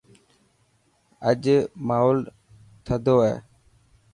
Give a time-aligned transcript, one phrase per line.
[1.29, 1.43] اڄ
[1.87, 2.19] ماحول
[2.87, 3.35] نندو هي